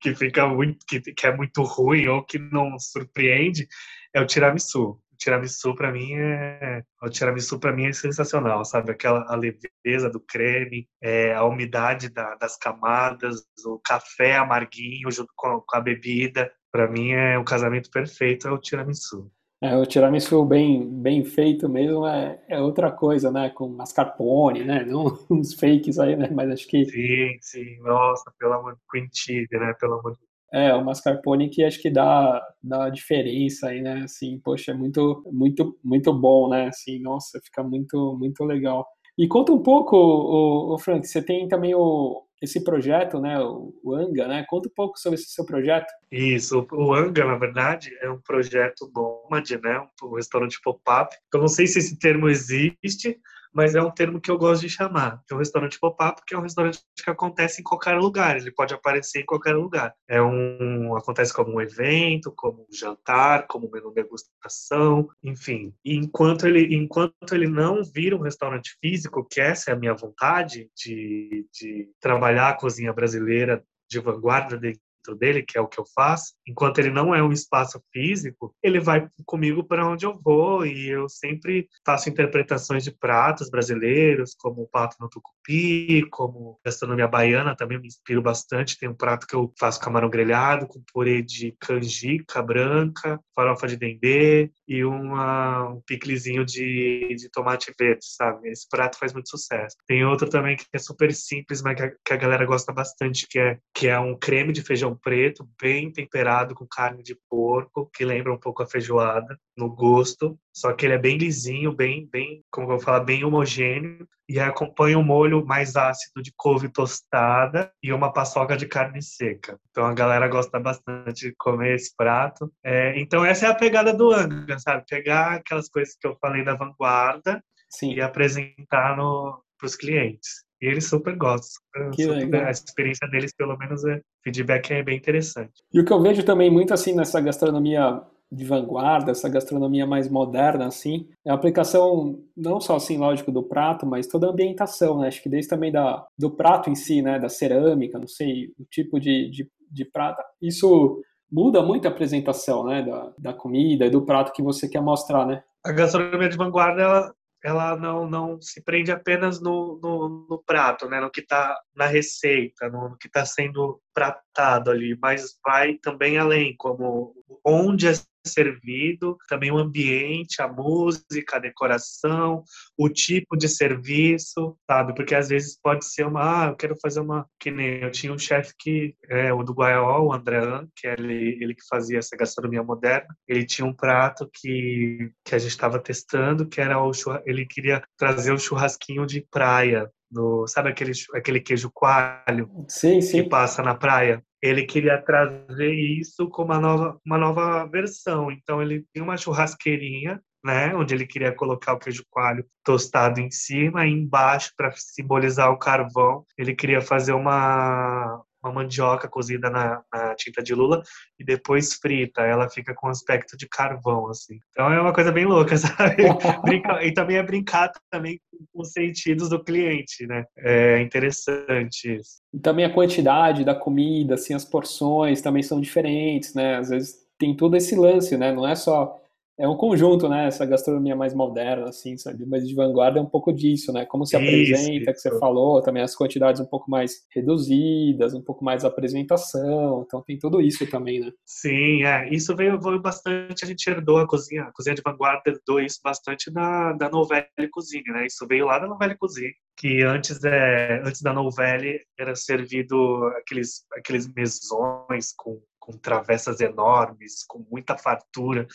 [0.00, 3.68] que fica muito, que, que é muito ruim ou que não surpreende,
[4.14, 5.00] é o tiramisu.
[5.12, 8.90] O tiramisu para mim é o tiramisu para mim é sensacional, sabe?
[8.90, 15.32] Aquela a leveza do creme, é, a umidade da, das camadas, o café amarguinho junto
[15.34, 16.52] com, com a bebida.
[16.70, 19.30] Para mim é o casamento perfeito é o tiramisu.
[19.62, 23.48] É, o tiramisu bem, bem feito mesmo é, é outra coisa, né?
[23.50, 24.84] Com mascarpone, né?
[24.84, 26.28] Não uns fakes aí, né?
[26.30, 26.84] Mas acho que...
[26.84, 27.78] Sim, sim.
[27.80, 29.74] Nossa, pelo amor de cream cheese, né?
[29.80, 34.02] Pelo amor de é, o mascarpone que acho que dá, dá diferença aí, né?
[34.04, 36.68] Assim, poxa, é muito, muito, muito bom, né?
[36.68, 38.86] Assim, nossa, fica muito, muito legal.
[39.18, 43.94] E conta um pouco, o, o Frank, você tem também o, esse projeto, né, o,
[43.94, 44.44] Anga, né?
[44.48, 45.86] Conta um pouco sobre esse seu projeto.
[46.10, 51.16] Isso, o Anga, na verdade, é um projeto nômade, né, um restaurante pop-up.
[51.32, 53.18] Eu não sei se esse termo existe,
[53.56, 55.22] mas é um termo que eu gosto de chamar.
[55.30, 58.74] É um restaurante pop-up, que é um restaurante que acontece em qualquer lugar, ele pode
[58.74, 59.94] aparecer em qualquer lugar.
[60.06, 65.72] É um acontece como um evento, como um jantar, como um menu degustação, enfim.
[65.82, 69.94] E enquanto ele enquanto ele não vira um restaurante físico, que essa é a minha
[69.94, 75.68] vontade de, de trabalhar a cozinha brasileira de vanguarda de, dentro dele, que é o
[75.68, 80.04] que eu faço, enquanto ele não é um espaço físico, ele vai comigo para onde
[80.04, 86.06] eu vou e eu sempre faço interpretações de pratos brasileiros, como o pato no tucupi,
[86.10, 88.78] como gastronomia baiana, também me inspiro bastante.
[88.78, 93.76] Tem um prato que eu faço camarão grelhado com purê de canjica branca, farofa de
[93.76, 98.48] dendê e uma, um piclezinho de, de tomate verde, sabe?
[98.48, 99.76] Esse prato faz muito sucesso.
[99.86, 103.26] Tem outro também que é super simples, mas que a, que a galera gosta bastante,
[103.28, 107.90] que é, que é um creme de feijão preto, bem temperado com carne de porco,
[107.92, 112.08] que lembra um pouco a feijoada no gosto, só que ele é bem lisinho, bem,
[112.10, 116.68] bem, como eu vou falar, bem homogêneo, e acompanha um molho mais ácido de couve
[116.68, 119.58] tostada e uma paçoca de carne seca.
[119.70, 122.52] Então a galera gosta bastante de comer esse prato.
[122.64, 124.84] É, então essa é a pegada do Anga, sabe?
[124.88, 127.94] Pegar aquelas coisas que eu falei da vanguarda Sim.
[127.94, 130.45] e apresentar para os clientes.
[130.60, 131.62] E eles super gostam.
[131.92, 132.46] Super.
[132.46, 135.52] A experiência deles, pelo menos, é feedback é bem interessante.
[135.72, 140.08] E o que eu vejo também muito assim nessa gastronomia de vanguarda, essa gastronomia mais
[140.08, 144.98] moderna, assim, é a aplicação não só, assim, lógico, do prato, mas toda a ambientação,
[144.98, 145.08] né?
[145.08, 147.18] Acho que desde também da, do prato em si, né?
[147.18, 150.24] Da cerâmica, não sei, o tipo de, de, de prata.
[150.42, 152.82] Isso muda muito a apresentação, né?
[152.82, 155.42] Da, da comida e do prato que você quer mostrar, né?
[155.64, 160.88] A gastronomia de vanguarda, ela, ela não, não se prende apenas no, no, no prato,
[160.88, 161.00] né?
[161.00, 166.18] no que está na receita, no, no que está sendo pratado ali, mas vai também
[166.18, 167.14] além, como
[167.44, 167.86] onde
[168.26, 172.42] servido, também o ambiente, a música, a decoração,
[172.76, 174.94] o tipo de serviço, sabe?
[174.94, 178.12] Porque às vezes pode ser uma, ah, eu quero fazer uma, que nem eu tinha
[178.12, 181.98] um chefe que, é, o do Guaió, o Andréan, que é ele, ele que fazia
[181.98, 186.82] essa gastronomia moderna, ele tinha um prato que, que a gente estava testando, que era
[186.82, 186.90] o
[187.24, 193.22] ele queria trazer o churrasquinho de praia, no, sabe aquele, aquele queijo coalho sim, sim.
[193.22, 194.22] que passa na praia?
[194.42, 198.30] Ele queria trazer isso como uma nova, uma nova versão.
[198.30, 203.30] Então ele tinha uma churrasqueirinha, né, onde ele queria colocar o queijo coalho tostado em
[203.30, 206.24] cima e embaixo para simbolizar o carvão.
[206.38, 210.82] Ele queria fazer uma uma mandioca cozida na, na, tinta de lula
[211.18, 212.22] e depois frita.
[212.22, 214.38] Ela fica com aspecto de carvão, assim.
[214.50, 216.04] Então é uma coisa bem louca, sabe?
[216.42, 218.20] Brinca, e também é brincar também
[218.52, 220.24] com os sentidos do cliente, né?
[220.38, 222.20] É interessante isso.
[222.32, 226.56] E também a quantidade da comida, assim, as porções também são diferentes, né?
[226.56, 228.32] Às vezes tem todo esse lance, né?
[228.32, 229.00] Não é só
[229.38, 230.26] é um conjunto, né?
[230.26, 232.24] Essa gastronomia mais moderna, assim, sabe?
[232.26, 233.84] Mas de vanguarda é um pouco disso, né?
[233.84, 238.22] Como se apresenta, isso, que você falou, também as quantidades um pouco mais reduzidas, um
[238.22, 239.84] pouco mais apresentação.
[239.86, 241.12] Então tem tudo isso também, né?
[241.26, 242.08] Sim, é.
[242.08, 245.80] Isso veio, veio bastante, a gente herdou a cozinha, a cozinha de vanguarda herdou isso
[245.84, 248.06] bastante da, da novela cozinha, né?
[248.06, 251.66] Isso veio lá da novela cozinha, que antes, é, antes da novela
[251.98, 258.46] era servido aqueles, aqueles mesões com com travessas enormes, com muita fartura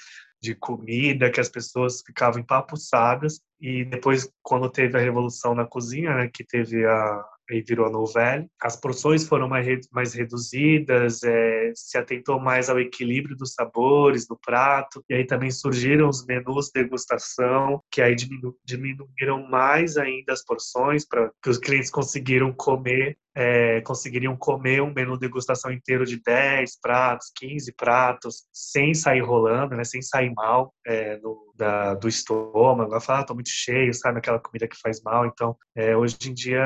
[0.42, 3.42] de comida, que as pessoas ficavam empapuçadas.
[3.60, 7.90] E depois, quando teve a revolução na cozinha, né, que teve a, e virou a
[7.90, 8.46] novela.
[8.62, 14.38] As porções foram mais, mais reduzidas, é, se atentou mais ao equilíbrio dos sabores do
[14.38, 20.44] prato, e aí também surgiram os menus degustação, que aí diminu, diminuíram mais ainda as
[20.44, 26.22] porções para que os clientes conseguiram comer é, conseguiriam comer um menu degustação inteiro de
[26.22, 31.20] 10 pratos, 15 pratos, sem sair rolando, né, sem sair mal é,
[31.56, 32.92] da, do estômago.
[32.92, 34.20] Ela fala, ah, tô muito cheio, sabe?
[34.20, 35.26] Aquela comida que faz mal.
[35.26, 36.64] Então, é, hoje em dia,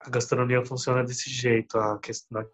[0.00, 2.44] a gastronomia funciona desse jeito, a questão,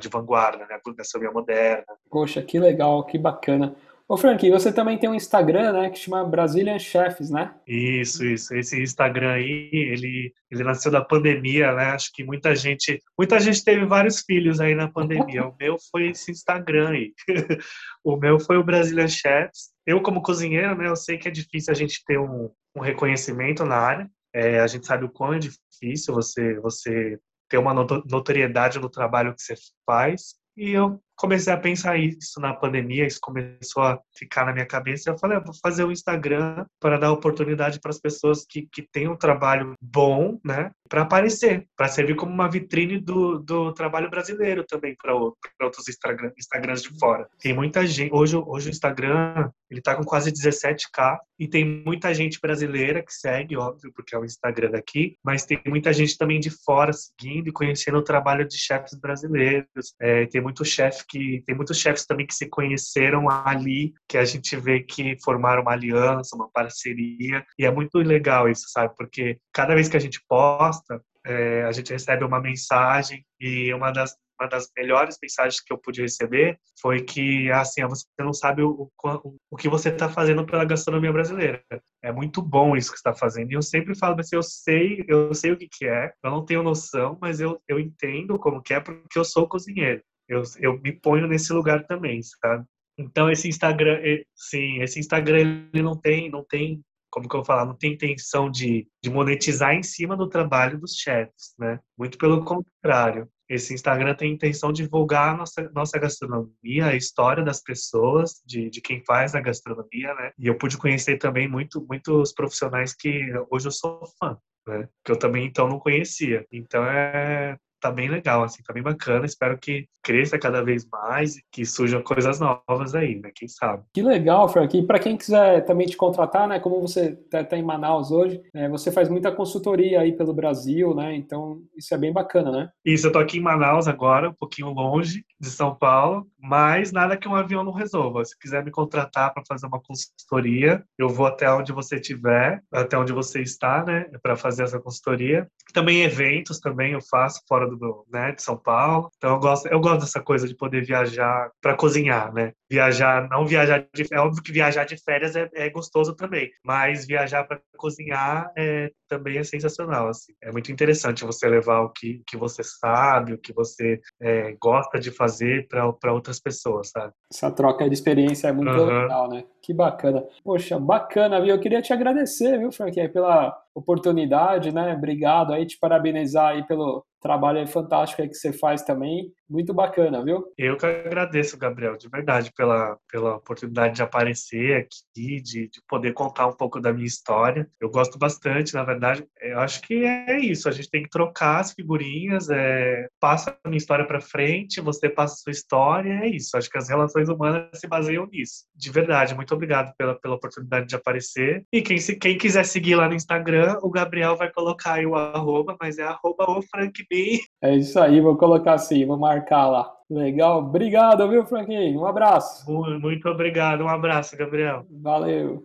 [0.00, 0.74] de vanguarda, né?
[0.74, 1.84] A gastronomia moderna.
[2.10, 3.76] Poxa, que legal, que bacana.
[4.08, 7.52] Ô Frank, você também tem um Instagram, né, que chama Brazilian Chefs, né?
[7.66, 8.54] Isso, isso.
[8.54, 11.86] Esse Instagram aí, ele, ele nasceu da pandemia, né?
[11.86, 15.48] Acho que muita gente, muita gente teve vários filhos aí na pandemia.
[15.48, 17.12] o meu foi esse Instagram aí.
[18.04, 19.70] o meu foi o Brazilian Chefs.
[19.84, 23.64] Eu como cozinheiro, né, eu sei que é difícil a gente ter um, um reconhecimento
[23.64, 24.08] na área.
[24.32, 29.34] É, a gente sabe o quão é difícil você você ter uma notoriedade no trabalho
[29.34, 30.36] que você faz.
[30.56, 35.10] E eu comecei a pensar isso na pandemia, isso começou a ficar na minha cabeça.
[35.10, 38.68] Eu falei, ah, vou fazer o um Instagram para dar oportunidade para as pessoas que,
[38.70, 43.72] que têm um trabalho bom, né, para aparecer, para servir como uma vitrine do, do
[43.72, 47.26] trabalho brasileiro também para outros Instagram, Instagrams de fora.
[47.40, 52.12] Tem muita gente, hoje, hoje o Instagram, ele tá com quase 17k e tem muita
[52.14, 56.38] gente brasileira que segue, óbvio, porque é o Instagram daqui, mas tem muita gente também
[56.38, 59.94] de fora seguindo e conhecendo o trabalho de chefes brasileiros.
[60.00, 64.24] É, tem muito chefe que tem muitos chefes também que se conheceram ali, que a
[64.24, 68.94] gente vê que formaram uma aliança, uma parceria, e é muito legal isso, sabe?
[68.96, 73.90] Porque cada vez que a gente posta, é, a gente recebe uma mensagem e uma
[73.90, 78.62] das uma das melhores mensagens que eu pude receber foi que assim você não sabe
[78.62, 81.62] o, o, o que você está fazendo pela gastronomia brasileira
[82.02, 85.32] é muito bom isso que está fazendo e eu sempre falo assim eu sei eu
[85.34, 88.74] sei o que, que é eu não tenho noção mas eu, eu entendo como que
[88.74, 92.64] é porque eu sou cozinheiro eu, eu me ponho nesse lugar também, sabe?
[92.98, 94.00] Então esse Instagram,
[94.34, 97.92] sim, esse Instagram ele não tem, não tem, como que eu vou falar, não tem
[97.92, 101.78] intenção de, de monetizar em cima do trabalho dos chefs, né?
[101.96, 103.28] Muito pelo contrário.
[103.48, 108.42] Esse Instagram tem a intenção de divulgar a nossa, nossa gastronomia, a história das pessoas,
[108.44, 110.32] de, de quem faz a gastronomia, né?
[110.38, 114.36] E eu pude conhecer também muito, muitos profissionais que hoje eu sou fã,
[114.66, 114.88] né?
[115.04, 116.44] Que eu também então não conhecia.
[116.50, 119.26] Então é tá bem legal, assim, tá bem bacana.
[119.26, 123.30] Espero que cresça cada vez mais e que surjam coisas novas aí, né?
[123.34, 123.84] Quem sabe.
[123.94, 124.76] Que legal, Frank.
[124.76, 126.58] E para quem quiser também te contratar, né?
[126.58, 130.94] Como você tá, tá em Manaus hoje, é, você faz muita consultoria aí pelo Brasil,
[130.94, 131.14] né?
[131.14, 132.68] Então isso é bem bacana, né?
[132.84, 137.16] Isso, eu tô aqui em Manaus agora, um pouquinho longe de São Paulo, mas nada
[137.16, 138.24] que um avião não resolva.
[138.24, 142.98] Se quiser me contratar para fazer uma consultoria, eu vou até onde você estiver, até
[142.98, 144.06] onde você está, né?
[144.22, 145.46] Para fazer essa consultoria.
[145.72, 147.75] Também eventos também eu faço fora do
[148.12, 149.10] né, de São Paulo.
[149.16, 152.52] Então eu gosto, eu gosto dessa coisa de poder viajar para cozinhar, né?
[152.70, 157.06] Viajar, não viajar de, é óbvio que viajar de férias é, é gostoso também, mas
[157.06, 160.32] viajar para cozinhar é, também é sensacional, assim.
[160.42, 164.98] É muito interessante você levar o que, que você sabe, o que você é, gosta
[164.98, 167.12] de fazer para outras pessoas, sabe?
[167.32, 169.02] Essa troca de experiência é muito uhum.
[169.02, 169.44] legal, né?
[169.62, 170.24] Que bacana.
[170.44, 171.54] Poxa, bacana, viu?
[171.54, 174.94] Eu queria te agradecer, viu, Frank, pela oportunidade, né?
[174.94, 179.32] Obrigado aí, te parabenizar aí pelo trabalho fantástico aí que você faz também.
[179.48, 180.44] Muito bacana, viu?
[180.58, 186.12] Eu que agradeço, Gabriel, de verdade, pela, pela oportunidade de aparecer aqui, de, de poder
[186.12, 187.68] contar um pouco da minha história.
[187.80, 189.24] Eu gosto bastante, na verdade.
[189.40, 193.68] Eu acho que é isso, a gente tem que trocar as figurinhas, é, passa a
[193.68, 196.56] minha história para frente, você passa a sua história, é isso.
[196.56, 198.64] Acho que as relações humanas se baseiam nisso.
[198.74, 201.64] De verdade, muito obrigado pela, pela oportunidade de aparecer.
[201.72, 205.14] E quem, se, quem quiser seguir lá no Instagram, o Gabriel vai colocar aí o
[205.14, 207.40] arroba, mas é arroba o Frank B.
[207.62, 209.92] É isso aí, vou colocar assim, vou marcar lá.
[210.08, 212.00] Legal, obrigado, viu, Franquinho?
[212.00, 212.70] Um abraço.
[213.00, 214.86] Muito obrigado, um abraço, Gabriel.
[215.02, 215.64] Valeu.